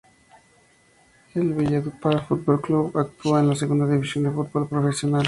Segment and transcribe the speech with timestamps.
[1.35, 5.19] El Valledupar Fútbol Club actúa en la segunda división del fútbol profesional.